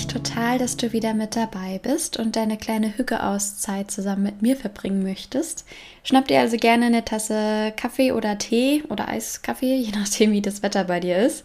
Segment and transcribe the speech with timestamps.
[0.00, 4.56] Mich total, dass du wieder mit dabei bist und deine kleine Hücke-Auszeit zusammen mit mir
[4.56, 5.66] verbringen möchtest.
[6.04, 10.62] Schnapp dir also gerne eine Tasse Kaffee oder Tee oder Eiskaffee, je nachdem, wie das
[10.62, 11.44] Wetter bei dir ist,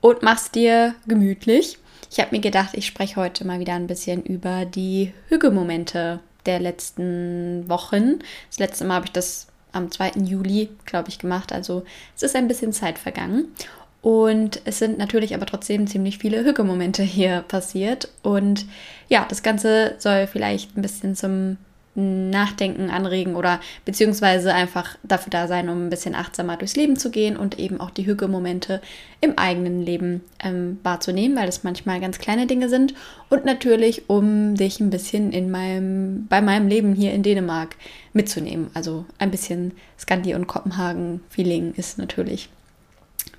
[0.00, 1.78] und mach's dir gemütlich.
[2.10, 6.58] Ich habe mir gedacht, ich spreche heute mal wieder ein bisschen über die Hüge-Momente der
[6.58, 8.18] letzten Wochen.
[8.50, 10.12] Das letzte Mal habe ich das am 2.
[10.24, 11.52] Juli, glaube ich, gemacht.
[11.52, 11.84] Also
[12.16, 13.54] es ist ein bisschen Zeit vergangen.
[14.02, 18.08] Und es sind natürlich aber trotzdem ziemlich viele Hücke-Momente hier passiert.
[18.22, 18.66] Und
[19.08, 21.56] ja, das Ganze soll vielleicht ein bisschen zum
[21.94, 27.10] Nachdenken anregen oder beziehungsweise einfach dafür da sein, um ein bisschen achtsamer durchs Leben zu
[27.10, 28.80] gehen und eben auch die Hücke-Momente
[29.20, 32.94] im eigenen Leben ähm, wahrzunehmen, weil das manchmal ganz kleine Dinge sind
[33.28, 37.76] und natürlich, um dich ein bisschen in meinem, bei meinem Leben hier in Dänemark
[38.14, 38.70] mitzunehmen.
[38.72, 42.48] Also ein bisschen Skandi- und Kopenhagen-Feeling ist natürlich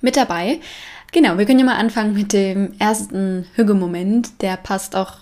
[0.00, 0.60] mit dabei.
[1.12, 4.42] Genau, wir können ja mal anfangen mit dem ersten Hügemoment.
[4.42, 5.18] Der passt auch,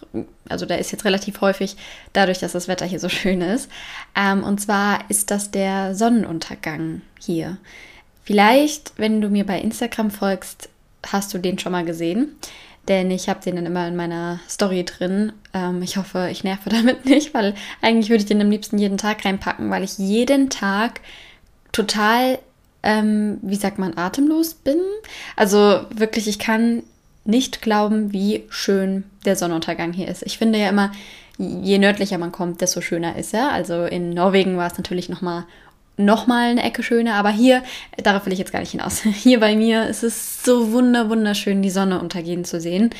[0.49, 1.77] also der ist jetzt relativ häufig
[2.15, 3.71] dadurch, dass das Wetter hier so schön ist.
[4.17, 7.59] Ähm, und zwar ist das der Sonnenuntergang hier.
[8.25, 10.71] Vielleicht, wenn du mir bei Instagram folgst,
[11.07, 12.37] hast du den schon mal gesehen.
[12.89, 15.33] Denn ich habe den dann immer in meiner Story drin.
[15.55, 18.99] Ähm, ich hoffe, ich nerve damit nicht, weil eigentlich würde ich den am liebsten jeden
[18.99, 21.01] Tag reinpacken, weil ich jeden Tag
[21.71, 22.39] total
[22.83, 24.81] ähm, wie sagt man, atemlos bin.
[25.37, 26.83] Also wirklich, ich kann
[27.25, 30.23] nicht glauben, wie schön der Sonnenuntergang hier ist.
[30.25, 30.93] Ich finde ja immer,
[31.39, 33.53] je nördlicher man kommt, desto schöner ist er.
[33.53, 35.45] Also in Norwegen war es natürlich noch mal
[35.99, 37.63] noch mal eine Ecke schöner, aber hier,
[38.03, 39.03] darauf will ich jetzt gar nicht hinaus.
[39.03, 42.91] Hier bei mir ist es so wunder wunderschön, die Sonne untergehen zu sehen,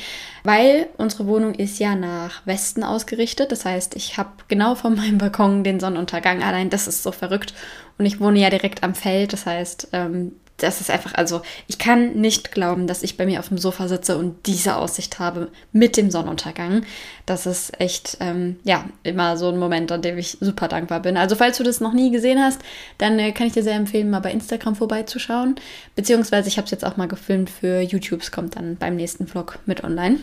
[0.43, 3.51] weil unsere Wohnung ist ja nach Westen ausgerichtet.
[3.51, 6.43] Das heißt, ich habe genau vor meinem Balkon den Sonnenuntergang.
[6.43, 7.53] Allein das ist so verrückt.
[7.97, 9.33] Und ich wohne ja direkt am Feld.
[9.33, 13.39] Das heißt, ähm, das ist einfach, also ich kann nicht glauben, dass ich bei mir
[13.39, 16.83] auf dem Sofa sitze und diese Aussicht habe mit dem Sonnenuntergang.
[17.25, 21.17] Das ist echt, ähm, ja, immer so ein Moment, an dem ich super dankbar bin.
[21.17, 22.61] Also falls du das noch nie gesehen hast,
[22.97, 25.55] dann äh, kann ich dir sehr empfehlen, mal bei Instagram vorbeizuschauen.
[25.95, 28.21] Beziehungsweise ich habe es jetzt auch mal gefilmt für YouTube.
[28.21, 30.19] Es kommt dann beim nächsten Vlog mit online.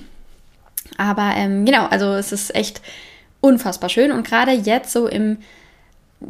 [0.97, 2.81] Aber ähm, genau, also es ist echt
[3.41, 5.38] unfassbar schön und gerade jetzt so im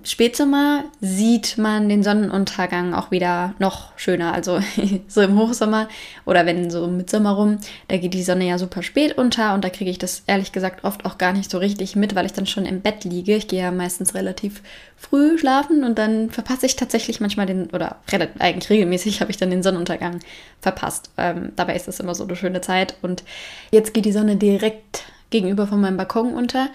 [0.05, 4.33] Spätsommer sieht man den Sonnenuntergang auch wieder noch schöner.
[4.33, 4.61] Also
[5.09, 5.89] so im Hochsommer
[6.25, 7.59] oder wenn so im Mitsommer rum,
[7.89, 10.85] da geht die Sonne ja super spät unter und da kriege ich das ehrlich gesagt
[10.85, 13.35] oft auch gar nicht so richtig mit, weil ich dann schon im Bett liege.
[13.35, 14.63] Ich gehe ja meistens relativ
[14.97, 17.97] früh schlafen und dann verpasse ich tatsächlich manchmal den, oder
[18.39, 20.21] eigentlich regelmäßig habe ich dann den Sonnenuntergang
[20.61, 21.11] verpasst.
[21.17, 23.25] Ähm, dabei ist das immer so eine schöne Zeit und
[23.73, 26.69] jetzt geht die Sonne direkt gegenüber von meinem Balkon unter.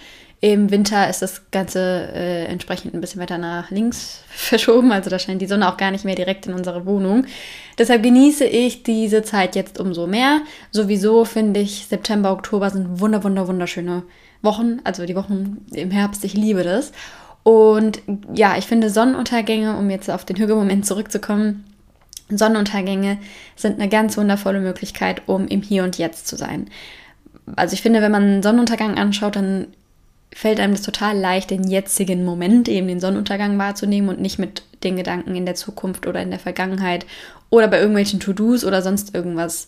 [0.46, 1.80] Im Winter ist das Ganze
[2.14, 5.90] äh, entsprechend ein bisschen weiter nach links verschoben, also da scheint die Sonne auch gar
[5.90, 7.26] nicht mehr direkt in unsere Wohnung.
[7.80, 10.42] Deshalb genieße ich diese Zeit jetzt umso mehr.
[10.70, 14.04] Sowieso finde ich, September, Oktober sind wunder, wunder, wunderschöne
[14.44, 16.92] Wochen, also die Wochen im Herbst, ich liebe das.
[17.42, 21.66] Und ja, ich finde Sonnenuntergänge, um jetzt auf den Hügelmoment zurückzukommen,
[22.30, 23.18] Sonnenuntergänge
[23.56, 26.70] sind eine ganz wundervolle Möglichkeit, um im Hier und Jetzt zu sein.
[27.56, 29.70] Also ich finde, wenn man einen Sonnenuntergang anschaut, dann
[30.34, 34.64] fällt einem das total leicht, den jetzigen Moment, eben den Sonnenuntergang wahrzunehmen und nicht mit
[34.84, 37.06] den Gedanken in der Zukunft oder in der Vergangenheit
[37.50, 39.68] oder bei irgendwelchen To-Dos oder sonst irgendwas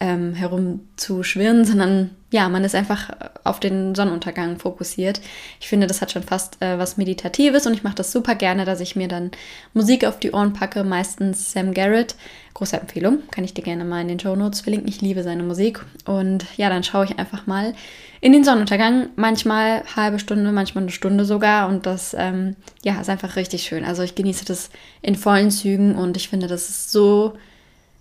[0.00, 3.10] ähm, herumzuschwirren, sondern ja, man ist einfach
[3.42, 5.20] auf den Sonnenuntergang fokussiert.
[5.60, 8.64] Ich finde, das hat schon fast äh, was Meditatives und ich mache das super gerne,
[8.64, 9.30] dass ich mir dann
[9.72, 12.16] Musik auf die Ohren packe, meistens Sam Garrett.
[12.54, 14.88] Große Empfehlung, kann ich dir gerne mal in den Show Notes verlinken.
[14.88, 17.72] Ich liebe seine Musik und ja, dann schaue ich einfach mal
[18.20, 19.08] in den Sonnenuntergang.
[19.16, 23.84] Manchmal halbe Stunde, manchmal eine Stunde sogar und das ähm, ja, ist einfach richtig schön.
[23.84, 24.70] Also ich genieße das
[25.02, 27.34] in vollen Zügen und ich finde, das ist so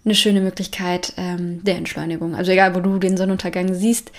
[0.07, 2.33] eine schöne Möglichkeit ähm, der Entschleunigung.
[2.33, 4.12] Also egal, wo du den Sonnenuntergang siehst,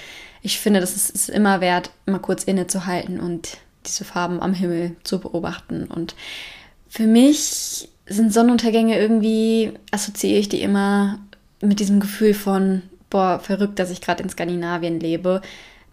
[0.42, 3.56] ich finde, das ist, ist immer wert, mal kurz innezuhalten und
[3.86, 5.84] diese Farben am Himmel zu beobachten.
[5.84, 6.14] Und
[6.88, 11.20] für mich sind Sonnenuntergänge irgendwie, assoziiere ich die immer
[11.62, 15.40] mit diesem Gefühl von, boah, verrückt, dass ich gerade in Skandinavien lebe,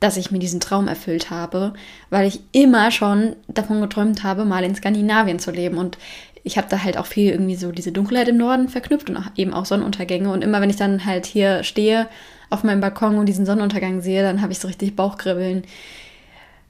[0.02, 1.74] dass ich mir diesen Traum erfüllt habe,
[2.10, 5.78] weil ich immer schon davon geträumt habe, mal in Skandinavien zu leben.
[5.78, 5.98] Und
[6.46, 9.32] ich habe da halt auch viel irgendwie so diese Dunkelheit im Norden verknüpft und auch
[9.36, 10.32] eben auch Sonnenuntergänge.
[10.32, 12.08] Und immer wenn ich dann halt hier stehe
[12.52, 15.64] auf meinem Balkon und diesen Sonnenuntergang sehe, dann habe ich so richtig Bauchkribbeln.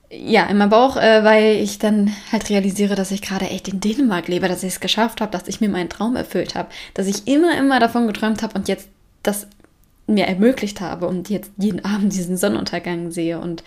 [0.10, 3.82] ja, in meinem Bauch, äh, weil ich dann halt realisiere, dass ich gerade echt in
[3.82, 7.08] Dänemark lebe, dass ich es geschafft habe, dass ich mir meinen Traum erfüllt habe, dass
[7.08, 8.88] ich immer, immer davon geträumt habe und jetzt
[9.24, 9.48] das
[10.08, 13.64] mir ermöglicht habe und jetzt jeden Abend diesen Sonnenuntergang sehe und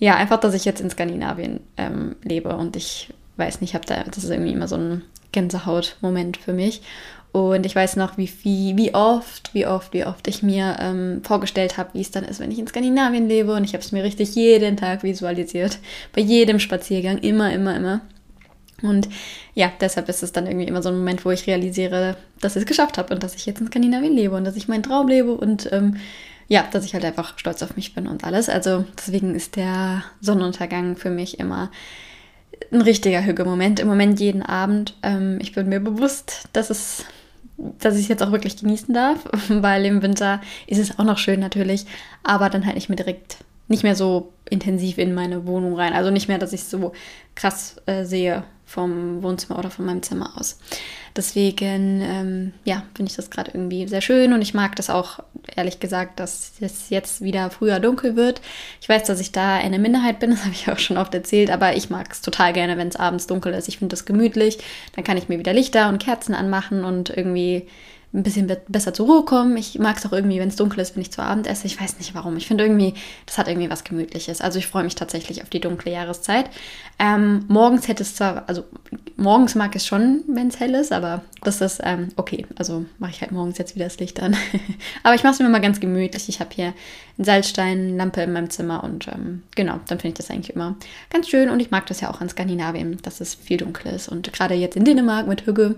[0.00, 4.02] ja, einfach, dass ich jetzt in Skandinavien ähm, lebe und ich weiß nicht, habe da,
[4.02, 5.02] das ist irgendwie immer so ein
[5.34, 6.80] Gänsehaut-Moment für mich
[7.34, 11.20] und ich weiß noch, wie, wie, wie oft, wie oft, wie oft ich mir ähm,
[11.24, 13.54] vorgestellt habe, wie es dann ist, wenn ich in Skandinavien lebe.
[13.54, 15.80] Und ich habe es mir richtig jeden Tag visualisiert.
[16.12, 18.02] Bei jedem Spaziergang, immer, immer, immer.
[18.82, 19.08] Und
[19.54, 22.62] ja, deshalb ist es dann irgendwie immer so ein Moment, wo ich realisiere, dass ich
[22.62, 25.08] es geschafft habe und dass ich jetzt in Skandinavien lebe und dass ich meinen Traum
[25.08, 25.96] lebe und ähm,
[26.46, 28.48] ja, dass ich halt einfach stolz auf mich bin und alles.
[28.48, 31.72] Also deswegen ist der Sonnenuntergang für mich immer
[32.72, 33.80] ein richtiger Hüge-Moment.
[33.80, 34.96] Im Moment jeden Abend.
[35.02, 37.04] Ähm, ich bin mir bewusst, dass es
[37.56, 39.18] dass ich es jetzt auch wirklich genießen darf,
[39.48, 41.86] weil im Winter ist es auch noch schön natürlich,
[42.22, 45.92] aber dann halt nicht mehr direkt, nicht mehr so intensiv in meine Wohnung rein.
[45.92, 46.92] Also nicht mehr, dass ich es so
[47.34, 50.58] krass äh, sehe vom Wohnzimmer oder von meinem Zimmer aus.
[51.16, 55.20] Deswegen, ähm, ja, finde ich das gerade irgendwie sehr schön und ich mag das auch,
[55.56, 58.40] ehrlich gesagt, dass es jetzt wieder früher dunkel wird.
[58.80, 61.50] Ich weiß, dass ich da eine Minderheit bin, das habe ich auch schon oft erzählt,
[61.50, 63.68] aber ich mag es total gerne, wenn es abends dunkel ist.
[63.68, 64.58] Ich finde das gemütlich.
[64.94, 67.66] Dann kann ich mir wieder Lichter und Kerzen anmachen und irgendwie
[68.14, 69.56] ein bisschen besser zur Ruhe kommen.
[69.56, 71.66] Ich mag es auch irgendwie, wenn es dunkel ist, wenn ich zu Abend esse.
[71.66, 72.36] Ich weiß nicht warum.
[72.36, 72.94] Ich finde irgendwie,
[73.26, 74.40] das hat irgendwie was Gemütliches.
[74.40, 76.48] Also ich freue mich tatsächlich auf die dunkle Jahreszeit.
[77.00, 78.64] Ähm, morgens hätte es zwar, also
[79.16, 82.46] morgens mag es schon, wenn es hell ist, aber das ist ähm, okay.
[82.54, 84.36] Also mache ich halt morgens jetzt wieder das Licht an.
[85.02, 86.28] aber ich mache es mir mal ganz gemütlich.
[86.28, 86.72] Ich habe hier
[87.18, 90.76] eine Salzsteinlampe in meinem Zimmer und ähm, genau, dann finde ich das eigentlich immer
[91.10, 91.50] ganz schön.
[91.50, 94.08] Und ich mag das ja auch an Skandinavien, dass es viel dunkel ist.
[94.08, 95.74] Und gerade jetzt in Dänemark mit Hügge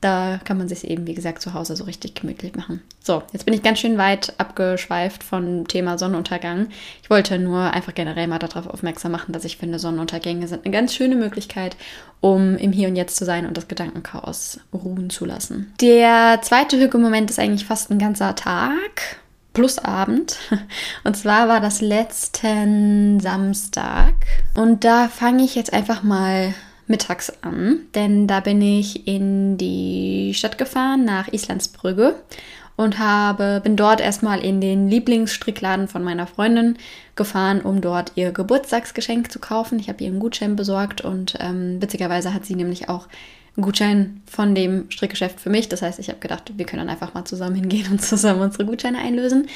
[0.00, 2.82] da kann man sich eben, wie gesagt, zu Hause so richtig gemütlich machen.
[3.02, 6.68] So, jetzt bin ich ganz schön weit abgeschweift vom Thema Sonnenuntergang.
[7.02, 10.72] Ich wollte nur einfach generell mal darauf aufmerksam machen, dass ich finde, Sonnenuntergänge sind eine
[10.72, 11.76] ganz schöne Möglichkeit,
[12.20, 15.72] um im Hier und Jetzt zu sein und das Gedankenchaos ruhen zu lassen.
[15.80, 19.18] Der zweite Hügelmoment ist eigentlich fast ein ganzer Tag
[19.52, 20.38] plus Abend.
[21.02, 24.14] Und zwar war das letzten Samstag.
[24.54, 26.54] Und da fange ich jetzt einfach mal
[26.88, 32.16] mittags an, denn da bin ich in die Stadt gefahren, nach Islandsbrügge
[32.78, 36.78] und habe, bin dort erstmal in den Lieblingsstrickladen von meiner Freundin
[37.16, 39.80] gefahren, um dort ihr Geburtstagsgeschenk zu kaufen.
[39.80, 43.08] Ich habe ihr einen Gutschein besorgt und ähm, witzigerweise hat sie nämlich auch
[43.56, 45.68] einen Gutschein von dem Strickgeschäft für mich.
[45.68, 48.64] Das heißt, ich habe gedacht, wir können dann einfach mal zusammen hingehen und zusammen unsere
[48.64, 49.48] Gutscheine einlösen.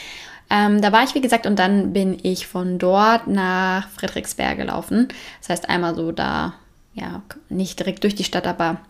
[0.50, 5.06] Ähm, da war ich, wie gesagt, und dann bin ich von dort nach Frederiksberg gelaufen.
[5.40, 6.55] Das heißt, einmal so da
[6.94, 8.81] ja, nicht direkt durch die Stadt, aber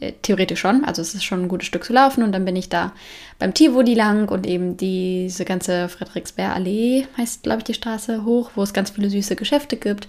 [0.00, 0.84] äh, theoretisch schon.
[0.84, 2.92] Also es ist schon ein gutes Stück zu laufen und dann bin ich da
[3.38, 8.62] beim Tivoli lang und eben diese ganze Friedrichsberg-Allee heißt, glaube ich, die Straße hoch, wo
[8.62, 10.06] es ganz viele süße Geschäfte gibt.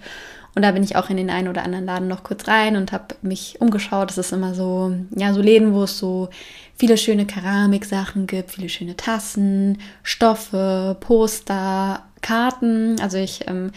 [0.54, 2.90] Und da bin ich auch in den einen oder anderen Laden noch kurz rein und
[2.90, 4.10] habe mich umgeschaut.
[4.10, 6.28] Das ist immer so, ja, so Läden, wo es so
[6.76, 13.00] viele schöne Keramiksachen gibt, viele schöne Tassen, Stoffe, Poster, Karten.
[13.00, 13.70] Also ich ähm,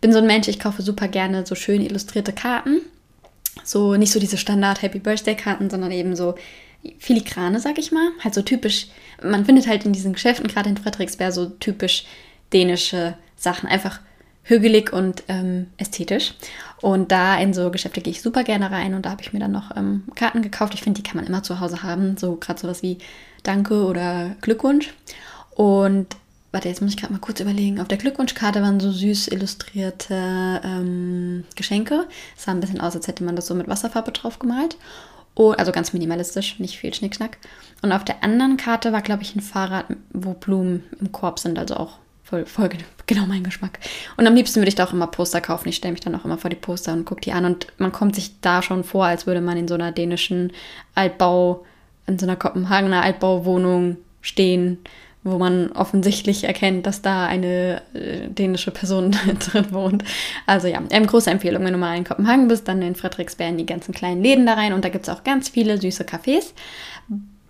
[0.00, 2.82] bin so ein Mensch, ich kaufe super gerne so schön illustrierte Karten
[3.64, 6.34] so nicht so diese Standard Happy Birthday Karten, sondern eben so
[6.98, 8.10] filigrane, sag ich mal.
[8.22, 8.88] Halt so typisch,
[9.22, 12.04] man findet halt in diesen Geschäften, gerade in Frederiksberg, so typisch
[12.52, 13.68] dänische Sachen.
[13.68, 14.00] Einfach
[14.44, 16.34] hügelig und ähm, ästhetisch.
[16.80, 19.40] Und da in so Geschäfte gehe ich super gerne rein und da habe ich mir
[19.40, 20.74] dann noch ähm, Karten gekauft.
[20.74, 22.16] Ich finde, die kann man immer zu Hause haben.
[22.16, 22.98] So gerade sowas wie
[23.42, 24.94] Danke oder Glückwunsch.
[25.54, 26.16] Und
[26.52, 27.80] warte, jetzt muss ich gerade mal kurz überlegen.
[27.80, 32.06] Auf der Glückwunschkarte waren so süß illustrierte ähm, Geschenke.
[32.36, 34.76] Es sah ein bisschen aus, als hätte man das so mit Wasserfarbe drauf gemalt.
[35.34, 37.38] Oh, also ganz minimalistisch, nicht viel Schnickschnack.
[37.82, 41.58] Und auf der anderen Karte war, glaube ich, ein Fahrrad, wo Blumen im Korb sind,
[41.58, 42.70] also auch voll, voll
[43.06, 43.78] genau mein Geschmack.
[44.16, 45.68] Und am liebsten würde ich da auch immer Poster kaufen.
[45.68, 47.44] Ich stelle mich dann auch immer vor die Poster und gucke die an.
[47.44, 50.52] Und man kommt sich da schon vor, als würde man in so einer dänischen
[50.94, 51.64] Altbau,
[52.06, 54.78] in so einer Kopenhagener Altbauwohnung stehen
[55.30, 60.04] wo man offensichtlich erkennt, dass da eine äh, dänische Person drin wohnt.
[60.46, 63.58] Also ja, ähm, große Empfehlung, wenn du mal in Kopenhagen bist, dann in Frederiksberg in
[63.58, 66.52] die ganzen kleinen Läden da rein und da gibt es auch ganz viele süße Cafés.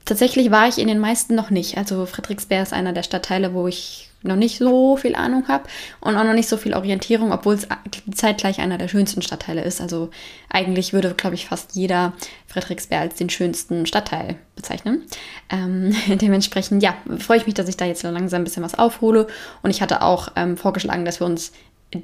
[0.04, 1.76] Tatsächlich war ich in den meisten noch nicht.
[1.76, 5.68] Also Frederiksberg ist einer der Stadtteile, wo ich noch nicht so viel Ahnung habe
[6.00, 7.68] und auch noch nicht so viel Orientierung, obwohl es
[8.12, 9.80] zeitgleich einer der schönsten Stadtteile ist.
[9.80, 10.10] Also
[10.50, 12.14] eigentlich würde, glaube ich, fast jeder
[12.46, 15.04] Frederiksberg als den schönsten Stadtteil bezeichnen.
[15.50, 19.28] Ähm, dementsprechend, ja, freue ich mich, dass ich da jetzt langsam ein bisschen was aufhole.
[19.62, 21.52] Und ich hatte auch ähm, vorgeschlagen, dass wir uns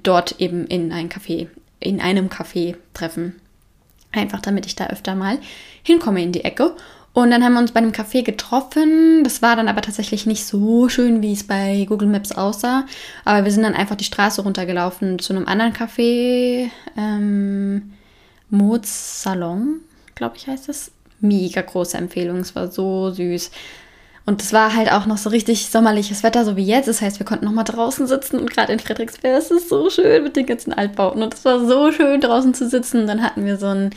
[0.02, 1.48] dort eben in ein Café,
[1.80, 3.40] in einem Café treffen.
[4.12, 5.38] Einfach damit ich da öfter mal
[5.82, 6.76] hinkomme in die Ecke
[7.14, 9.22] Und dann haben wir uns bei einem Café getroffen.
[9.22, 12.86] Das war dann aber tatsächlich nicht so schön, wie es bei Google Maps aussah.
[13.24, 16.70] Aber wir sind dann einfach die Straße runtergelaufen zu einem anderen Café.
[16.98, 17.92] Ähm,
[18.50, 19.80] Mods Salon,
[20.16, 20.90] glaube ich, heißt es.
[21.20, 22.38] Mega große Empfehlung.
[22.38, 23.52] Es war so süß.
[24.26, 26.88] Und es war halt auch noch so richtig sommerliches Wetter, so wie jetzt.
[26.88, 29.88] Das heißt, wir konnten noch mal draußen sitzen und gerade in Frederiksberg ist es so
[29.88, 31.22] schön mit den ganzen Altbauten.
[31.22, 33.02] Und es war so schön draußen zu sitzen.
[33.02, 33.90] Und dann hatten wir so einen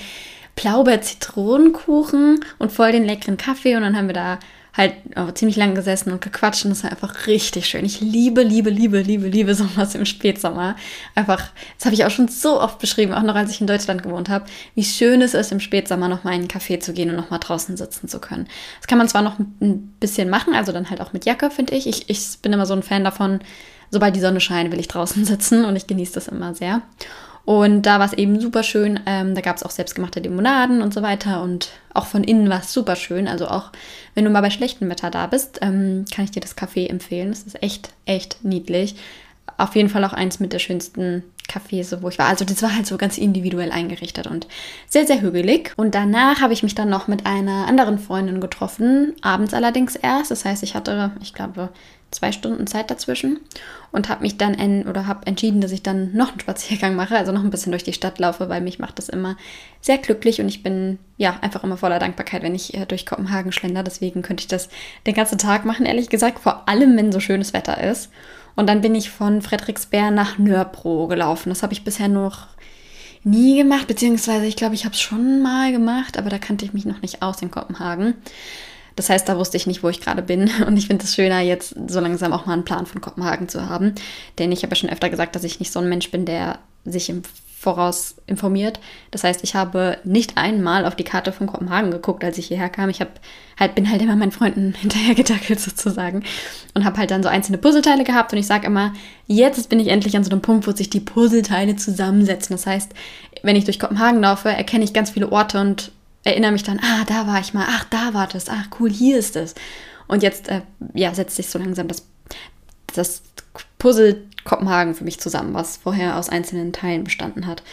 [0.58, 3.76] Blaubeer-Zitronenkuchen und voll den leckeren Kaffee.
[3.76, 4.40] Und dann haben wir da
[4.78, 7.84] halt oh, ziemlich lang gesessen und gequatscht und das war einfach richtig schön.
[7.84, 10.76] Ich liebe, liebe, liebe, liebe, liebe sowas im Spätsommer.
[11.16, 14.04] Einfach, das habe ich auch schon so oft beschrieben, auch noch als ich in Deutschland
[14.04, 14.46] gewohnt habe,
[14.76, 17.32] wie schön es ist, im Spätsommer noch mal in einen Café zu gehen und noch
[17.32, 18.48] mal draußen sitzen zu können.
[18.80, 21.74] Das kann man zwar noch ein bisschen machen, also dann halt auch mit Jacke, finde
[21.74, 21.88] ich.
[21.88, 22.08] ich.
[22.08, 23.40] Ich bin immer so ein Fan davon,
[23.90, 26.84] sobald die Sonne scheint, will ich draußen sitzen und ich genieße das immer sehr.
[27.48, 29.00] Und da war es eben super schön.
[29.06, 31.42] Ähm, da gab es auch selbstgemachte Limonaden und so weiter.
[31.42, 33.25] Und auch von innen war es super schön.
[33.25, 33.72] Also auch
[34.16, 37.30] wenn du mal bei schlechtem Wetter da bist, ähm, kann ich dir das Café empfehlen.
[37.30, 38.98] Das ist echt, echt niedlich.
[39.58, 42.27] Auf jeden Fall auch eins mit der schönsten Cafés, wo ich war.
[42.27, 44.46] Also das war halt so ganz individuell eingerichtet und
[44.89, 45.72] sehr, sehr hügelig.
[45.77, 50.32] Und danach habe ich mich dann noch mit einer anderen Freundin getroffen, abends allerdings erst.
[50.32, 51.70] Das heißt, ich hatte, ich glaube,
[52.12, 53.40] zwei Stunden Zeit dazwischen
[53.92, 57.18] und habe mich dann en oder habe entschieden, dass ich dann noch einen Spaziergang mache,
[57.18, 59.36] also noch ein bisschen durch die Stadt laufe, weil mich macht das immer
[59.82, 63.52] sehr glücklich und ich bin ja einfach immer voller Dankbarkeit, wenn ich äh, durch Kopenhagen
[63.52, 63.84] schlender.
[63.84, 64.70] Deswegen könnte ich das
[65.06, 68.10] den ganzen Tag machen, ehrlich gesagt, vor allem wenn so schönes Wetter ist.
[68.56, 71.50] Und dann bin ich von Frederiksberg nach Nörbro gelaufen.
[71.50, 72.48] Das habe ich bisher noch
[73.24, 76.74] nie gemacht, beziehungsweise ich glaube, ich habe es schon mal gemacht, aber da kannte ich
[76.74, 78.16] mich noch nicht aus in Kopenhagen.
[78.98, 80.51] Das heißt, da wusste ich nicht, wo ich gerade bin.
[80.68, 83.70] Und ich finde es schöner, jetzt so langsam auch mal einen Plan von Kopenhagen zu
[83.70, 83.96] haben.
[84.38, 86.60] Denn ich habe ja schon öfter gesagt, dass ich nicht so ein Mensch bin, der
[86.84, 87.22] sich im
[87.60, 88.80] Voraus informiert.
[89.12, 92.70] Das heißt, ich habe nicht einmal auf die Karte von Kopenhagen geguckt, als ich hierher
[92.70, 92.89] kam.
[92.89, 93.12] Ich habe
[93.60, 96.24] halt bin halt immer meinen Freunden hinterhergedackelt sozusagen
[96.75, 98.94] und habe halt dann so einzelne Puzzleteile gehabt und ich sage immer,
[99.25, 102.56] jetzt bin ich endlich an so einem Punkt, wo sich die Puzzleteile zusammensetzen.
[102.56, 102.94] Das heißt,
[103.42, 105.92] wenn ich durch Kopenhagen laufe, erkenne ich ganz viele Orte und
[106.27, 109.17] erinnere mich dann, ah, da war ich mal, ach, da war das, ach, cool, hier
[109.17, 109.55] ist es.
[110.07, 110.62] Und jetzt, äh,
[110.93, 112.05] ja, setzt sich so langsam das,
[112.93, 113.22] das
[113.79, 117.63] Puzzle Kopenhagen für mich zusammen, was vorher aus einzelnen Teilen bestanden hat.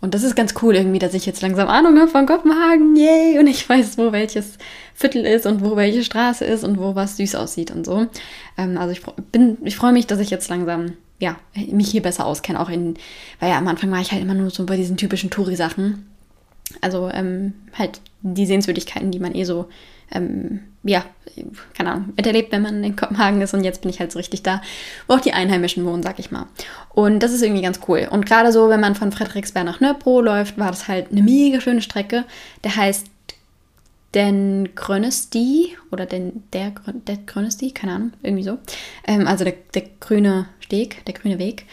[0.00, 3.38] Und das ist ganz cool irgendwie, dass ich jetzt langsam Ahnung habe von Kopenhagen, yay!
[3.38, 4.58] Und ich weiß, wo welches
[4.94, 8.06] Viertel ist und wo welche Straße ist und wo was süß aussieht und so.
[8.56, 9.02] Ähm, also ich
[9.64, 12.94] ich freue mich, dass ich jetzt langsam, ja, mich hier besser auskenne, auch in,
[13.40, 16.06] weil ja am Anfang war ich halt immer nur so bei diesen typischen Touri-Sachen
[16.80, 19.68] also ähm, halt die Sehenswürdigkeiten, die man eh so,
[20.10, 21.04] ähm, ja,
[21.74, 23.54] keine Ahnung, miterlebt, wenn man in Kopenhagen ist.
[23.54, 24.62] Und jetzt bin ich halt so richtig da,
[25.06, 26.46] wo auch die Einheimischen wohnen, sag ich mal.
[26.90, 28.08] Und das ist irgendwie ganz cool.
[28.10, 31.60] Und gerade so, wenn man von Frederiksberg nach Nörbro läuft, war das halt eine mega
[31.60, 32.24] schöne Strecke.
[32.64, 33.06] Der heißt
[34.14, 36.72] den Grönesti oder den, der,
[37.06, 38.58] der Grönesti, keine Ahnung, irgendwie so.
[39.06, 41.66] Ähm, also der, der grüne Steg, der grüne Weg.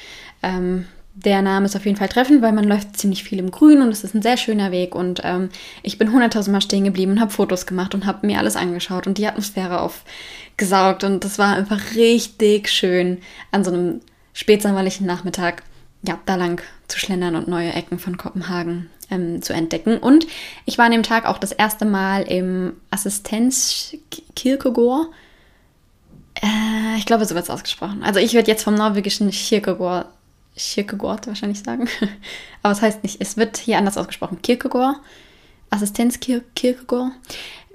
[0.44, 0.86] Ähm,
[1.16, 3.88] der Name ist auf jeden Fall treffend, weil man läuft ziemlich viel im Grün und
[3.88, 4.94] es ist ein sehr schöner Weg.
[4.94, 5.50] Und ähm,
[5.82, 9.18] ich bin hunderttausendmal stehen geblieben und habe Fotos gemacht und habe mir alles angeschaut und
[9.18, 11.06] die Atmosphäre aufgesaugt.
[11.06, 13.20] Und das war einfach richtig schön,
[13.52, 14.02] an so einem
[14.34, 15.64] spätsommerlichen Nachmittag
[16.06, 19.98] ja, da lang zu schlendern und neue Ecken von Kopenhagen ähm, zu entdecken.
[19.98, 20.28] Und
[20.66, 25.08] ich war an dem Tag auch das erste Mal im Assistenzkirkegård.
[26.42, 28.04] Äh, ich glaube, so wird es ausgesprochen.
[28.04, 30.08] Also ich werde jetzt vom norwegischen Kierkegaard
[30.56, 31.88] Kierkegaard wahrscheinlich sagen.
[32.62, 34.42] Aber es heißt nicht, es wird hier anders ausgesprochen.
[34.42, 34.98] Kierkegaard,
[35.70, 37.12] Assistenz Kierkegaard.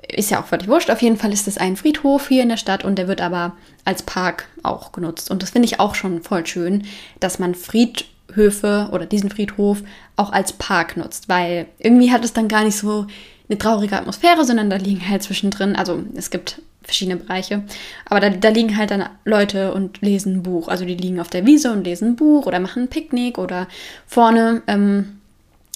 [0.09, 0.91] Ist ja auch völlig wurscht.
[0.91, 3.57] Auf jeden Fall ist es ein Friedhof hier in der Stadt und der wird aber
[3.85, 5.31] als Park auch genutzt.
[5.31, 6.85] Und das finde ich auch schon voll schön,
[7.21, 9.83] dass man Friedhöfe oder diesen Friedhof
[10.17, 13.07] auch als Park nutzt, weil irgendwie hat es dann gar nicht so
[13.49, 17.63] eine traurige Atmosphäre, sondern da liegen halt zwischendrin, also es gibt verschiedene Bereiche.
[18.07, 20.69] Aber da, da liegen halt dann Leute und lesen ein Buch.
[20.69, 23.69] Also die liegen auf der Wiese und lesen ein Buch oder machen ein Picknick oder
[24.07, 24.63] vorne.
[24.67, 25.21] Ähm,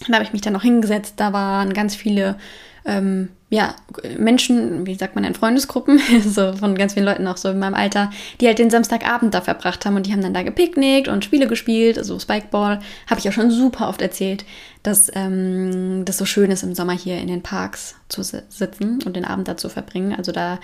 [0.09, 1.15] da habe ich mich dann noch hingesetzt.
[1.19, 2.37] Da waren ganz viele
[2.85, 3.77] ähm, ja,
[4.19, 7.75] Menschen, wie sagt man in Freundesgruppen, so von ganz vielen Leuten auch so in meinem
[7.75, 11.25] Alter, die halt den Samstagabend da verbracht haben und die haben dann da gepicknickt und
[11.25, 14.45] Spiele gespielt, also Spikeball, habe ich auch schon super oft erzählt,
[14.83, 19.15] dass ähm, das so schön ist im Sommer hier in den Parks zu sitzen und
[19.15, 20.15] den Abend da zu verbringen.
[20.17, 20.59] Also da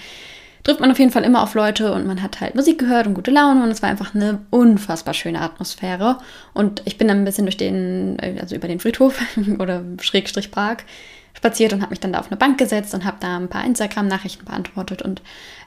[0.65, 3.15] trifft man auf jeden Fall immer auf Leute und man hat halt Musik gehört und
[3.15, 6.19] gute Laune und es war einfach eine unfassbar schöne Atmosphäre.
[6.55, 9.21] Und ich bin dann ein bisschen durch den, also über den Friedhof
[9.59, 10.85] oder Schrägstrich Park
[11.35, 13.65] spaziert und habe mich dann da auf eine Bank gesetzt und habe da ein paar
[13.65, 15.23] Instagram-Nachrichten beantwortet und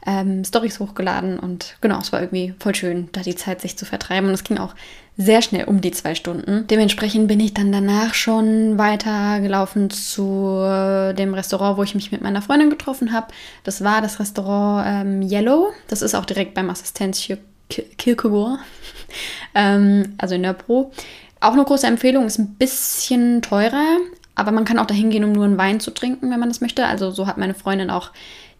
[0.05, 1.39] ähm, Stories hochgeladen.
[1.39, 4.27] Und genau, es war irgendwie voll schön, da die Zeit sich zu vertreiben.
[4.27, 4.75] Und es ging auch
[5.17, 6.65] sehr schnell um die zwei Stunden.
[6.67, 12.21] Dementsprechend bin ich dann danach schon weitergelaufen zu äh, dem Restaurant, wo ich mich mit
[12.21, 13.27] meiner Freundin getroffen habe.
[13.63, 15.71] Das war das Restaurant ähm, Yellow.
[15.87, 17.27] Das ist auch direkt beim Assistenz
[17.69, 18.59] Kierkegaard,
[19.55, 20.91] ähm, also in der Pro.
[21.39, 23.97] Auch eine große Empfehlung, ist ein bisschen teurer,
[24.35, 26.61] aber man kann auch dahin gehen, um nur einen Wein zu trinken, wenn man das
[26.61, 26.85] möchte.
[26.85, 28.11] Also so hat meine Freundin auch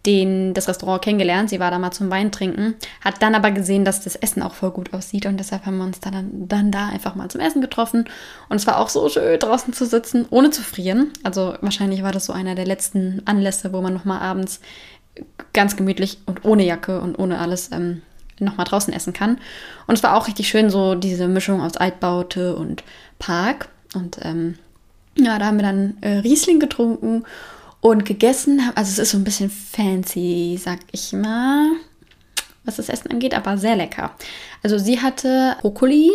[0.05, 1.49] den, das Restaurant kennengelernt.
[1.49, 4.53] Sie war da mal zum Wein trinken, hat dann aber gesehen, dass das Essen auch
[4.53, 7.61] voll gut aussieht und deshalb haben wir uns dann, dann da einfach mal zum Essen
[7.61, 8.05] getroffen.
[8.49, 11.11] Und es war auch so schön, draußen zu sitzen, ohne zu frieren.
[11.23, 14.59] Also wahrscheinlich war das so einer der letzten Anlässe, wo man nochmal abends
[15.53, 18.01] ganz gemütlich und ohne Jacke und ohne alles ähm,
[18.39, 19.37] nochmal draußen essen kann.
[19.87, 22.83] Und es war auch richtig schön, so diese Mischung aus Altbaute und
[23.19, 23.69] Park.
[23.93, 24.57] Und ähm,
[25.17, 27.23] ja, da haben wir dann äh, Riesling getrunken
[27.81, 28.61] und gegessen.
[28.75, 31.71] Also es ist so ein bisschen fancy, sag ich mal,
[32.63, 34.11] was das Essen angeht, aber sehr lecker.
[34.63, 36.11] Also sie hatte Brokkoli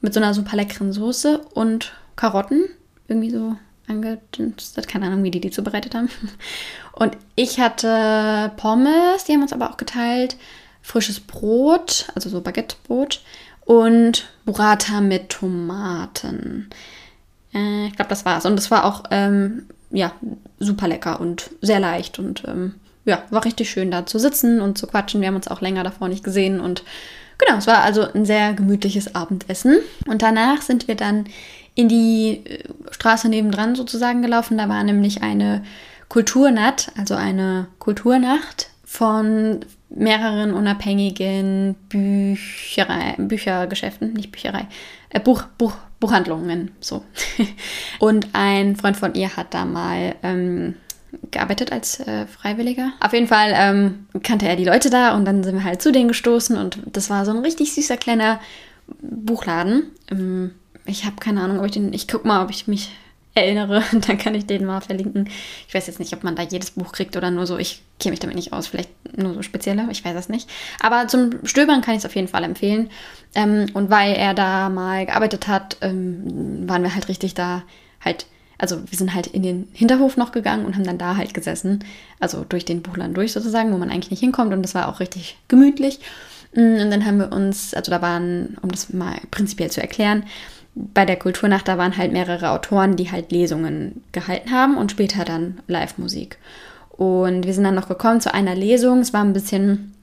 [0.00, 2.64] mit so einer super leckeren Soße und Karotten,
[3.08, 4.88] irgendwie so angedünstet.
[4.88, 6.08] Keine Ahnung, wie die die zubereitet haben.
[6.92, 10.36] Und ich hatte Pommes, die haben uns aber auch geteilt
[10.86, 13.20] frisches Brot, also so Baguettebrot
[13.64, 16.70] und Burrata mit Tomaten.
[17.54, 18.46] Äh, ich glaube, das war's.
[18.46, 20.12] Und das war auch ähm, ja,
[20.58, 22.74] super lecker und sehr leicht und ähm,
[23.04, 25.20] ja, war richtig schön da zu sitzen und zu quatschen.
[25.20, 26.82] Wir haben uns auch länger davor nicht gesehen und
[27.38, 29.78] genau, es war also ein sehr gemütliches Abendessen.
[30.06, 31.26] Und danach sind wir dann
[31.74, 34.58] in die äh, Straße nebendran sozusagen gelaufen.
[34.58, 35.62] Da war nämlich eine
[36.08, 44.66] Kulturnacht, also eine Kulturnacht von mehreren unabhängigen Bücherei, Büchergeschäften, nicht Bücherei,
[45.10, 47.04] äh, Buch, Buch, Buchhandlungen, so.
[47.98, 50.74] Und ein Freund von ihr hat da mal ähm,
[51.30, 52.92] gearbeitet als äh, Freiwilliger.
[53.00, 55.92] Auf jeden Fall ähm, kannte er die Leute da und dann sind wir halt zu
[55.92, 58.40] denen gestoßen und das war so ein richtig süßer kleiner
[59.00, 59.84] Buchladen.
[60.10, 60.52] Ähm,
[60.84, 62.90] ich habe keine Ahnung, ob ich den, ich guck mal, ob ich mich
[63.36, 65.28] erinnere, dann kann ich den mal verlinken.
[65.68, 67.58] Ich weiß jetzt nicht, ob man da jedes Buch kriegt oder nur so.
[67.58, 68.66] Ich kenne mich damit nicht aus.
[68.66, 70.48] Vielleicht nur so spezielle, ich weiß es nicht.
[70.80, 72.90] Aber zum Stöbern kann ich es auf jeden Fall empfehlen.
[73.34, 77.62] Ähm, und weil er da mal gearbeitet hat, ähm, waren wir halt richtig da
[78.04, 78.26] halt.
[78.58, 81.84] Also wir sind halt in den Hinterhof noch gegangen und haben dann da halt gesessen.
[82.20, 84.54] Also durch den Buchladen durch sozusagen, wo man eigentlich nicht hinkommt.
[84.54, 86.00] Und das war auch richtig gemütlich.
[86.54, 90.24] Mm, und dann haben wir uns, also da waren, um das mal prinzipiell zu erklären,
[90.76, 95.24] bei der Kulturnacht, da waren halt mehrere Autoren, die halt Lesungen gehalten haben und später
[95.24, 96.36] dann Live-Musik.
[96.90, 99.00] Und wir sind dann noch gekommen zu einer Lesung.
[99.00, 99.94] Es war ein bisschen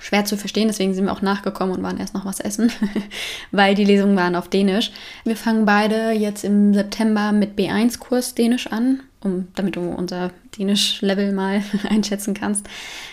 [0.00, 2.70] schwer zu verstehen, deswegen sind wir auch nachgekommen und waren erst noch was essen,
[3.50, 4.92] weil die Lesungen waren auf Dänisch.
[5.24, 11.32] Wir fangen beide jetzt im September mit B1-Kurs Dänisch an um, damit du unser Dänisch-Level
[11.32, 12.66] mal einschätzen kannst.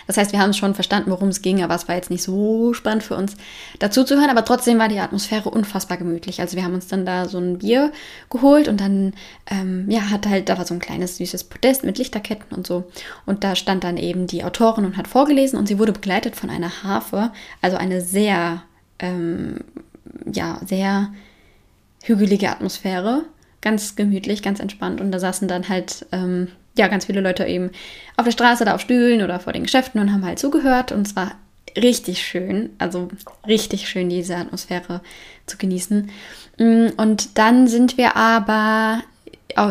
[0.06, 2.74] Das heißt, wir haben schon verstanden, worum es ging, aber es war jetzt nicht so
[2.74, 3.36] spannend für uns
[3.78, 4.30] dazu zu hören.
[4.30, 6.40] Aber trotzdem war die Atmosphäre unfassbar gemütlich.
[6.40, 7.92] Also wir haben uns dann da so ein Bier
[8.30, 9.14] geholt und dann,
[9.50, 12.84] ähm, ja, hat halt, da war so ein kleines süßes Podest mit Lichterketten und so.
[13.26, 16.50] Und da stand dann eben die Autorin und hat vorgelesen und sie wurde begleitet von
[16.50, 18.62] einer Harfe, also eine sehr,
[18.98, 19.60] ähm,
[20.30, 21.12] ja, sehr
[22.02, 23.24] hügelige Atmosphäre
[23.62, 25.00] ganz gemütlich, ganz entspannt.
[25.00, 27.70] Und da saßen dann halt, ähm, ja, ganz viele Leute eben
[28.16, 30.92] auf der Straße oder auf Stühlen oder vor den Geschäften und haben halt zugehört.
[30.92, 31.32] Und es war
[31.76, 33.08] richtig schön, also
[33.46, 35.00] richtig schön, diese Atmosphäre
[35.46, 36.10] zu genießen.
[36.58, 39.02] Mm, und dann sind wir aber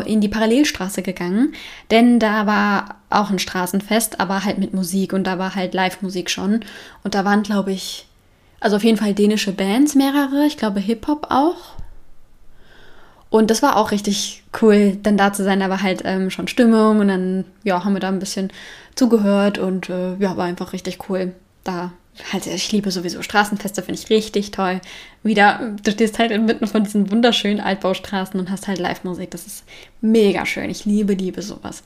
[0.06, 1.54] in die Parallelstraße gegangen,
[1.90, 6.30] denn da war auch ein Straßenfest, aber halt mit Musik und da war halt Live-Musik
[6.30, 6.60] schon.
[7.02, 8.06] Und da waren, glaube ich,
[8.60, 11.81] also auf jeden Fall dänische Bands, mehrere, ich glaube Hip-Hop auch.
[13.32, 15.60] Und das war auch richtig cool, dann da zu sein.
[15.60, 18.52] Da war halt ähm, schon Stimmung und dann ja, haben wir da ein bisschen
[18.94, 21.32] zugehört und äh, ja, war einfach richtig cool.
[21.64, 21.92] Da
[22.30, 24.82] halt, ich liebe sowieso Straßenfeste, finde ich richtig toll.
[25.22, 29.30] Wieder, du stehst halt inmitten von diesen wunderschönen Altbaustraßen und hast halt Live-Musik.
[29.30, 29.64] Das ist
[30.02, 30.68] mega schön.
[30.68, 31.82] Ich liebe, liebe sowas.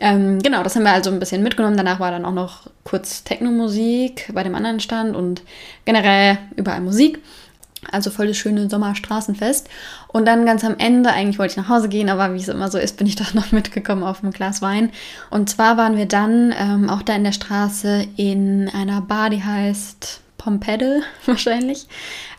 [0.00, 1.76] Ähm, genau, das haben wir also ein bisschen mitgenommen.
[1.76, 5.42] Danach war dann auch noch kurz Techno-Musik bei dem anderen Stand und
[5.84, 7.20] generell überall Musik.
[7.90, 9.68] Also voll das schöne Sommerstraßenfest.
[10.08, 12.70] Und dann ganz am Ende, eigentlich wollte ich nach Hause gehen, aber wie es immer
[12.70, 14.90] so ist, bin ich doch noch mitgekommen auf ein Glas Wein.
[15.30, 19.42] Und zwar waren wir dann ähm, auch da in der Straße in einer Bar, die
[19.42, 21.86] heißt Pompedel wahrscheinlich.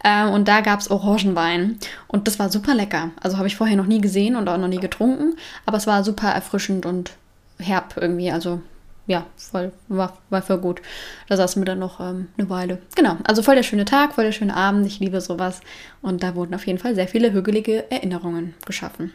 [0.03, 1.77] Ähm, und da gab es Orangenwein.
[2.08, 3.12] Und das war super lecker.
[3.21, 5.36] Also habe ich vorher noch nie gesehen und auch noch nie getrunken.
[5.65, 7.12] Aber es war super erfrischend und
[7.60, 8.32] herb irgendwie.
[8.32, 8.62] Also
[9.05, 10.81] ja, voll, war, war voll gut.
[11.27, 12.81] Da saßen wir dann noch ähm, eine Weile.
[12.95, 14.85] Genau, also voll der schöne Tag, voll der schöne Abend.
[14.87, 15.61] Ich liebe sowas.
[16.01, 19.11] Und da wurden auf jeden Fall sehr viele hügelige Erinnerungen geschaffen.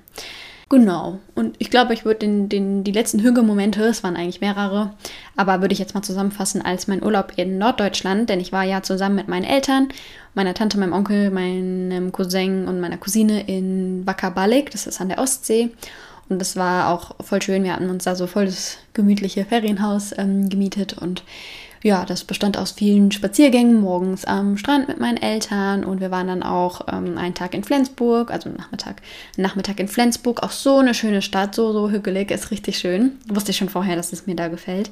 [0.70, 1.18] Genau.
[1.34, 4.92] Und ich glaube, ich würde den, den, die letzten Hügelmomente, es waren eigentlich mehrere,
[5.34, 8.82] aber würde ich jetzt mal zusammenfassen als mein Urlaub in Norddeutschland, denn ich war ja
[8.82, 9.88] zusammen mit meinen Eltern,
[10.34, 15.20] meiner Tante, meinem Onkel, meinem Cousin und meiner Cousine in Wackerbalik, das ist an der
[15.20, 15.70] Ostsee.
[16.28, 17.64] Und das war auch voll schön.
[17.64, 21.22] Wir hatten uns da so voll das gemütliche Ferienhaus ähm, gemietet und
[21.82, 26.26] ja, das bestand aus vielen Spaziergängen morgens am Strand mit meinen Eltern und wir waren
[26.26, 29.00] dann auch ähm, einen Tag in Flensburg, also Nachmittag,
[29.36, 33.12] Nachmittag in Flensburg, auch so eine schöne Stadt, so, so hügelig, ist richtig schön.
[33.28, 34.90] Wusste ich schon vorher, dass es mir da gefällt.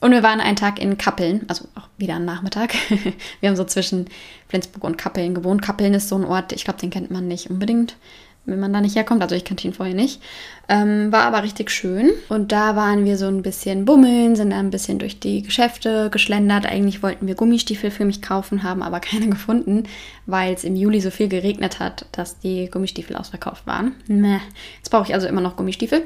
[0.00, 2.74] Und wir waren einen Tag in Kappeln, also auch wieder am Nachmittag.
[3.40, 4.06] wir haben so zwischen
[4.48, 5.62] Flensburg und Kappeln gewohnt.
[5.62, 7.96] Kappeln ist so ein Ort, ich glaube, den kennt man nicht unbedingt
[8.44, 9.22] wenn man da nicht herkommt.
[9.22, 10.20] Also ich kannte ihn vorher nicht.
[10.68, 12.10] Ähm, war aber richtig schön.
[12.28, 16.66] Und da waren wir so ein bisschen bummeln, sind ein bisschen durch die Geschäfte geschlendert.
[16.66, 19.84] Eigentlich wollten wir Gummistiefel für mich kaufen, haben aber keine gefunden,
[20.26, 23.94] weil es im Juli so viel geregnet hat, dass die Gummistiefel ausverkauft waren.
[24.06, 24.38] Meh.
[24.78, 26.02] Jetzt brauche ich also immer noch Gummistiefel,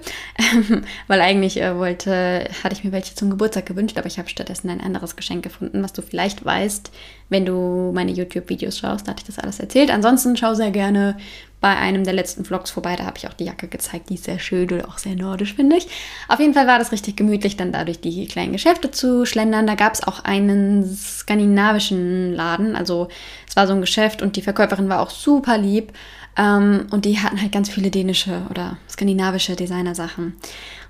[1.06, 4.70] weil eigentlich äh, wollte, hatte ich mir welche zum Geburtstag gewünscht, aber ich habe stattdessen
[4.70, 6.90] ein anderes Geschenk gefunden, was du vielleicht weißt,
[7.28, 9.06] wenn du meine YouTube-Videos schaust.
[9.06, 9.90] Da hatte ich das alles erzählt.
[9.90, 11.16] Ansonsten schau sehr gerne
[11.60, 12.96] bei einem der letzten Vlogs vorbei.
[12.96, 14.10] Da habe ich auch die Jacke gezeigt.
[14.10, 15.88] Die ist sehr schön oder auch sehr nordisch, finde ich.
[16.28, 19.66] Auf jeden Fall war das richtig gemütlich, dann dadurch die kleinen Geschäfte zu schlendern.
[19.66, 22.76] Da gab es auch einen skandinavischen Laden.
[22.76, 23.08] Also
[23.48, 25.92] es war so ein Geschäft und die Verkäuferin war auch super lieb.
[26.36, 30.36] Ähm, und die hatten halt ganz viele dänische oder skandinavische Designersachen.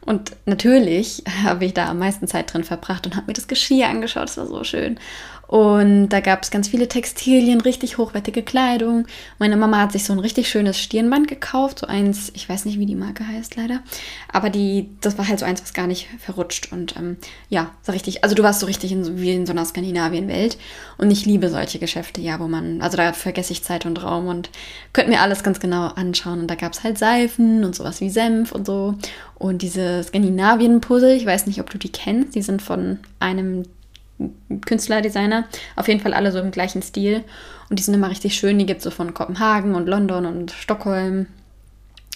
[0.05, 3.89] Und natürlich habe ich da am meisten Zeit drin verbracht und habe mir das Geschirr
[3.89, 4.25] angeschaut.
[4.25, 4.99] Das war so schön.
[5.49, 9.07] Und da gab es ganz viele Textilien, richtig hochwertige Kleidung.
[9.39, 12.79] Meine Mama hat sich so ein richtig schönes Stirnband gekauft, so eins, ich weiß nicht,
[12.79, 13.81] wie die Marke heißt leider,
[14.33, 16.73] aber die, das war halt so eins, was gar nicht verrutscht.
[16.73, 17.17] Und ähm,
[17.49, 20.59] ja, so richtig, also du warst so richtig in, wie in so einer Skandinavien-Welt.
[20.99, 24.27] Und ich liebe solche Geschäfte, ja, wo man, also da vergesse ich Zeit und Raum
[24.27, 24.51] und
[24.93, 26.41] könnte mir alles ganz genau anschauen.
[26.41, 28.95] Und da gab es halt Seifen und sowas wie Senf und so.
[29.37, 33.65] Und diese Skandinavien-Puzzle, ich weiß nicht, ob du die kennst, die sind von einem
[34.65, 35.47] Künstler, Designer.
[35.75, 37.25] Auf jeden Fall alle so im gleichen Stil.
[37.69, 38.59] Und die sind immer richtig schön.
[38.59, 41.27] Die gibt es so von Kopenhagen und London und Stockholm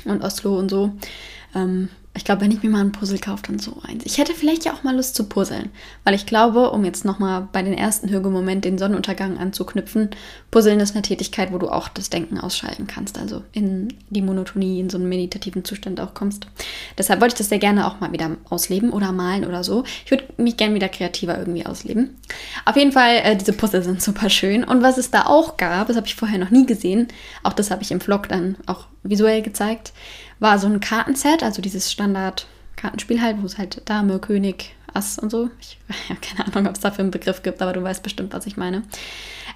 [0.05, 0.93] und Oslo und so.
[1.55, 1.89] Ähm,
[2.21, 4.05] ich glaube, wenn ich mir mal ein Puzzle kaufe, dann so eins.
[4.05, 5.71] Ich hätte vielleicht ja auch mal Lust zu puzzeln,
[6.05, 10.11] weil ich glaube, um jetzt nochmal bei den ersten Hügelmoment den Sonnenuntergang anzuknüpfen,
[10.51, 14.81] Puzzeln ist eine Tätigkeit, wo du auch das Denken ausschalten kannst, also in die Monotonie,
[14.81, 16.47] in so einen meditativen Zustand auch kommst.
[16.99, 19.85] Deshalb wollte ich das sehr gerne auch mal wieder ausleben oder malen oder so.
[20.05, 22.19] Ich würde mich gerne wieder kreativer irgendwie ausleben.
[22.67, 24.63] Auf jeden Fall, äh, diese Puzzle sind super schön.
[24.63, 27.09] Und was es da auch gab, das habe ich vorher noch nie gesehen,
[27.43, 29.95] auch das habe ich im Vlog dann auch visuell gezeigt,
[30.41, 35.31] war so ein Kartenset, also dieses Standard-Kartenspiel halt, wo es halt Dame, König, Ass und
[35.31, 35.51] so.
[35.61, 38.47] Ich habe keine Ahnung, ob es dafür einen Begriff gibt, aber du weißt bestimmt, was
[38.47, 38.83] ich meine.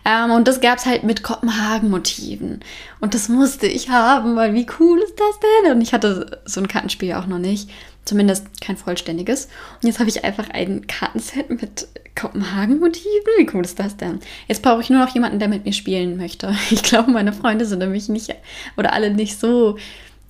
[0.04, 2.60] Ähm, und das gab es halt mit Kopenhagen-Motiven.
[3.00, 5.72] Und das musste ich haben, weil wie cool ist das denn?
[5.72, 7.70] Und ich hatte so ein Kartenspiel auch noch nicht.
[8.04, 9.48] Zumindest kein vollständiges.
[9.80, 13.32] Und jetzt habe ich einfach ein Kartenset mit Kopenhagen-Motiven.
[13.38, 14.20] Wie cool ist das denn?
[14.46, 16.54] Jetzt brauche ich nur noch jemanden, der mit mir spielen möchte.
[16.70, 18.34] Ich glaube, meine Freunde sind nämlich nicht
[18.76, 19.78] oder alle nicht so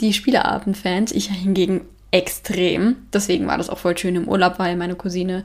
[0.00, 1.12] die Spieleabend-Fans.
[1.12, 2.96] Ich hingegen extrem.
[3.12, 5.44] Deswegen war das auch voll schön im Urlaub, weil meine Cousine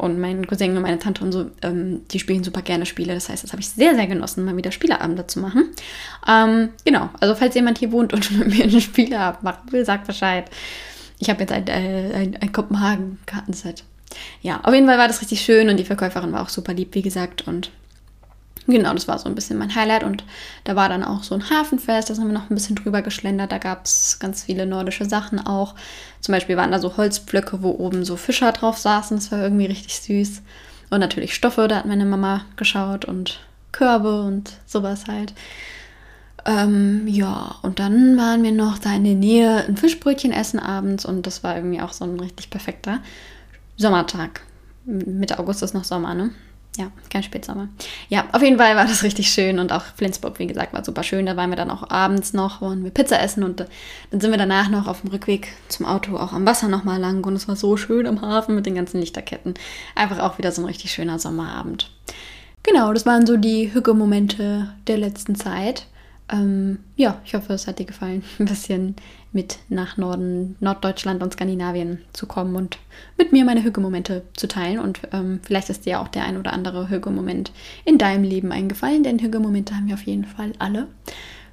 [0.00, 3.14] und mein Cousin und meine Tante und so, ähm, die spielen super gerne Spiele.
[3.14, 5.70] Das heißt, das habe ich sehr, sehr genossen, mal wieder Spieleabende zu machen.
[6.26, 10.06] Ähm, genau, also falls jemand hier wohnt und mit mir einen Spieleabend machen will, sagt
[10.06, 10.50] Bescheid.
[11.18, 13.84] Ich habe jetzt ein, äh, ein, ein Kopenhagen-Kartenset.
[14.42, 16.94] Ja, auf jeden Fall war das richtig schön und die Verkäuferin war auch super lieb,
[16.94, 17.46] wie gesagt.
[17.46, 17.70] Und
[18.70, 20.24] Genau, das war so ein bisschen mein Highlight und
[20.64, 23.50] da war dann auch so ein Hafenfest, da sind wir noch ein bisschen drüber geschlendert,
[23.50, 25.74] da gab es ganz viele nordische Sachen auch.
[26.20, 29.66] Zum Beispiel waren da so Holzpflöcke, wo oben so Fischer drauf saßen, das war irgendwie
[29.66, 30.42] richtig süß.
[30.90, 33.40] Und natürlich Stoffe, da hat meine Mama geschaut und
[33.72, 35.34] Körbe und sowas halt.
[36.46, 41.04] Ähm, ja, und dann waren wir noch da in der Nähe ein Fischbrötchen essen abends
[41.04, 43.00] und das war irgendwie auch so ein richtig perfekter
[43.76, 44.42] Sommertag.
[44.84, 46.30] Mitte August ist noch Sommer, ne?
[46.78, 47.68] Ja, kein Spätsommer.
[48.08, 51.02] Ja, auf jeden Fall war das richtig schön und auch Flensburg, wie gesagt, war super
[51.02, 51.26] schön.
[51.26, 53.66] Da waren wir dann auch abends noch, wollen wir Pizza essen und
[54.10, 57.26] dann sind wir danach noch auf dem Rückweg zum Auto auch am Wasser nochmal lang
[57.26, 59.54] und es war so schön am Hafen mit den ganzen Lichterketten.
[59.96, 61.90] Einfach auch wieder so ein richtig schöner Sommerabend.
[62.62, 65.86] Genau, das waren so die Hücke-Momente der letzten Zeit.
[66.30, 68.96] Ähm, ja, ich hoffe, es hat dir gefallen, ein bisschen
[69.32, 72.78] mit nach Norden, Norddeutschland und Skandinavien zu kommen und
[73.16, 74.78] mit mir meine Hügelmomente zu teilen.
[74.78, 77.52] Und ähm, vielleicht ist dir auch der ein oder andere Hügelmoment
[77.84, 80.88] in deinem Leben eingefallen, denn Hügelmomente haben wir auf jeden Fall alle.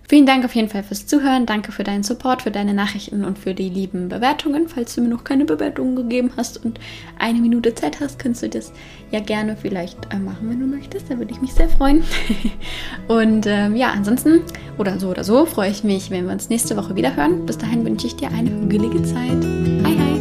[0.10, 1.46] Vielen Dank auf jeden Fall fürs Zuhören.
[1.46, 4.70] Danke für deinen Support, für deine Nachrichten und für die lieben Bewertungen.
[4.70, 6.80] Falls du mir noch keine Bewertungen gegeben hast und
[7.20, 8.72] eine Minute Zeit hast, kannst du das
[9.12, 11.12] ja gerne vielleicht äh, machen, wenn du möchtest.
[11.12, 12.04] Da würde ich mich sehr freuen.
[13.10, 14.44] und ähm, ja, ansonsten
[14.78, 17.46] oder so oder so freue ich mich, wenn wir uns nächste Woche wieder hören.
[17.46, 19.44] Bis dahin wünsche ich dir eine hügelige Zeit.
[19.84, 20.17] Hi, hi.